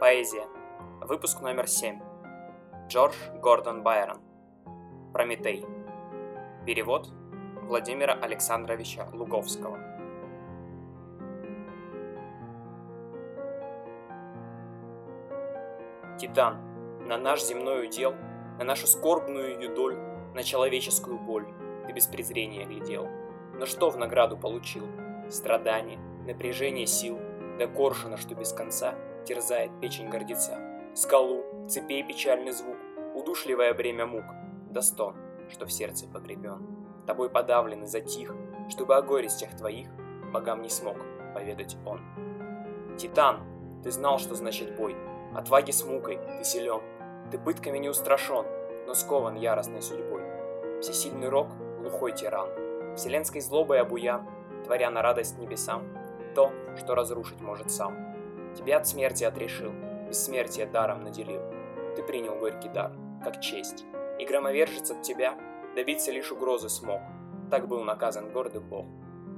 Поэзия. 0.00 0.48
Выпуск 1.02 1.40
номер 1.40 1.68
7. 1.68 2.00
Джордж 2.88 3.14
Гордон 3.40 3.84
Байрон. 3.84 4.18
Прометей. 5.12 5.64
Перевод 6.66 7.08
Владимира 7.62 8.12
Александровича 8.14 9.06
Луговского. 9.12 9.78
Титан, 16.18 16.58
на 17.06 17.16
наш 17.16 17.44
земной 17.44 17.86
удел, 17.86 18.14
на 18.58 18.64
нашу 18.64 18.88
скорбную 18.88 19.62
юдоль, 19.62 19.96
на 20.34 20.42
человеческую 20.42 21.20
боль 21.20 21.46
ты 21.86 21.92
без 21.92 22.08
презрения 22.08 22.64
глядел. 22.64 23.08
Но 23.54 23.64
что 23.64 23.90
в 23.90 23.96
награду 23.96 24.36
получил? 24.36 24.88
Страдания, 25.30 26.00
напряжение 26.26 26.88
сил, 26.88 27.16
да 27.60 27.68
коршуна, 27.68 28.16
что 28.16 28.34
без 28.34 28.52
конца 28.52 28.96
терзает 29.24 29.70
печень 29.80 30.08
гордеца. 30.08 30.58
Скалу, 30.94 31.44
цепей 31.68 32.02
печальный 32.02 32.52
звук, 32.52 32.76
удушливое 33.14 33.74
бремя 33.74 34.06
мук, 34.06 34.24
да 34.70 34.82
стон, 34.82 35.16
что 35.50 35.66
в 35.66 35.72
сердце 35.72 36.06
погребен. 36.06 36.66
Тобой 37.06 37.28
подавлен 37.30 37.84
и 37.84 37.86
затих, 37.86 38.34
чтобы 38.68 38.96
о 38.96 39.02
горестях 39.02 39.56
твоих 39.56 39.88
богам 40.32 40.62
не 40.62 40.68
смог 40.68 40.96
поведать 41.34 41.76
он. 41.84 42.00
Титан, 42.96 43.42
ты 43.82 43.90
знал, 43.90 44.18
что 44.18 44.34
значит 44.34 44.76
бой, 44.76 44.96
отваги 45.34 45.70
с 45.70 45.84
мукой, 45.84 46.18
ты 46.38 46.44
силен, 46.44 46.80
ты 47.30 47.38
пытками 47.38 47.78
не 47.78 47.88
устрашен, 47.88 48.46
но 48.86 48.94
скован 48.94 49.34
яростной 49.34 49.82
судьбой. 49.82 50.22
Всесильный 50.80 51.28
рок, 51.28 51.48
глухой 51.80 52.12
тиран, 52.12 52.48
вселенской 52.96 53.40
злобой 53.40 53.80
обуян, 53.80 54.26
творя 54.64 54.90
на 54.90 55.02
радость 55.02 55.38
небесам 55.38 55.82
то, 56.34 56.52
что 56.76 56.94
разрушить 56.94 57.40
может 57.40 57.70
сам. 57.70 58.13
Тебя 58.56 58.78
от 58.78 58.86
смерти 58.86 59.24
отрешил, 59.24 59.72
бессмертие 60.08 60.66
даром 60.66 61.02
наделил. 61.02 61.42
Ты 61.96 62.02
принял 62.02 62.36
горький 62.36 62.68
дар, 62.68 62.92
как 63.22 63.40
честь, 63.40 63.84
и 64.18 64.24
громовержец 64.24 64.90
от 64.90 65.02
тебя 65.02 65.36
добиться 65.74 66.12
лишь 66.12 66.30
угрозы 66.30 66.68
смог. 66.68 67.00
Так 67.50 67.68
был 67.68 67.82
наказан 67.82 68.30
гордый 68.30 68.60
бог. 68.60 68.86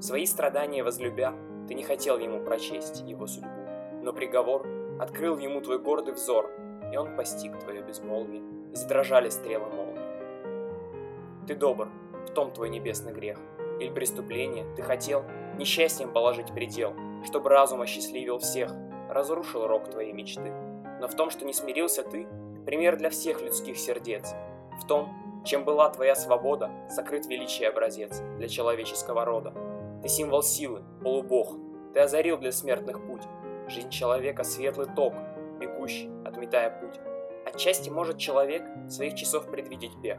Свои 0.00 0.26
страдания 0.26 0.84
возлюбя, 0.84 1.34
ты 1.66 1.74
не 1.74 1.82
хотел 1.82 2.18
ему 2.18 2.44
прочесть 2.44 3.00
его 3.00 3.26
судьбу, 3.26 3.66
но 4.02 4.12
приговор 4.12 4.66
открыл 5.00 5.38
ему 5.38 5.60
твой 5.60 5.78
гордый 5.78 6.14
взор, 6.14 6.50
и 6.92 6.96
он 6.96 7.16
постиг 7.16 7.58
твое 7.58 7.82
безмолвие, 7.82 8.42
и 8.72 8.76
задрожали 8.76 9.28
стрелы 9.28 9.66
молнии. 9.66 11.46
Ты 11.46 11.54
добр, 11.54 11.88
в 12.26 12.30
том 12.30 12.52
твой 12.52 12.68
небесный 12.68 13.12
грех, 13.12 13.38
или 13.80 13.90
преступление 13.90 14.66
ты 14.76 14.82
хотел 14.82 15.24
несчастьем 15.58 16.12
положить 16.12 16.52
предел, 16.52 16.94
чтобы 17.24 17.50
разум 17.50 17.80
осчастливил 17.80 18.38
всех, 18.38 18.72
разрушил 19.08 19.66
рок 19.66 19.90
твоей 19.90 20.12
мечты. 20.12 20.52
Но 21.00 21.08
в 21.08 21.14
том, 21.14 21.30
что 21.30 21.44
не 21.44 21.52
смирился 21.52 22.02
ты, 22.02 22.26
пример 22.64 22.96
для 22.96 23.10
всех 23.10 23.40
людских 23.40 23.78
сердец. 23.78 24.34
В 24.80 24.86
том, 24.86 25.42
чем 25.44 25.64
была 25.64 25.88
твоя 25.90 26.14
свобода, 26.14 26.70
сокрыт 26.90 27.26
величий 27.26 27.64
образец 27.64 28.20
для 28.36 28.48
человеческого 28.48 29.24
рода. 29.24 29.52
Ты 30.02 30.08
символ 30.08 30.42
силы, 30.42 30.82
полубог, 31.02 31.56
ты 31.94 32.00
озарил 32.00 32.36
для 32.38 32.52
смертных 32.52 33.04
путь. 33.06 33.22
Жизнь 33.68 33.90
человека— 33.90 34.42
светлый 34.44 34.86
ток, 34.94 35.14
бегущий, 35.58 36.10
отметая 36.24 36.70
путь. 36.70 37.00
Отчасти 37.46 37.88
может 37.90 38.18
человек 38.18 38.62
своих 38.88 39.14
часов 39.14 39.50
предвидеть 39.50 39.96
бег. 39.96 40.18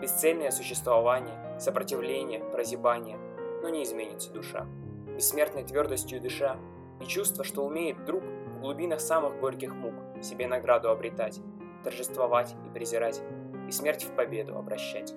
Бесцельное 0.00 0.50
существование, 0.50 1.58
сопротивление, 1.58 2.40
прозябание, 2.40 3.18
но 3.62 3.68
не 3.68 3.82
изменится 3.82 4.32
душа. 4.32 4.66
Бессмертной 5.16 5.64
твердостью 5.64 6.20
дыша, 6.20 6.56
и 7.00 7.06
чувство, 7.06 7.44
что 7.44 7.64
умеет 7.64 8.04
друг 8.04 8.22
в 8.22 8.60
глубинах 8.60 9.00
самых 9.00 9.38
горьких 9.40 9.74
мук 9.74 9.94
себе 10.22 10.46
награду 10.46 10.90
обретать, 10.90 11.40
торжествовать 11.82 12.54
и 12.66 12.70
презирать, 12.72 13.22
и 13.68 13.72
смерть 13.72 14.04
в 14.04 14.14
победу 14.14 14.56
обращать. 14.56 15.14